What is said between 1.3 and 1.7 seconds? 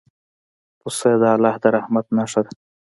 الله د